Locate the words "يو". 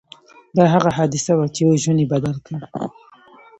1.67-1.73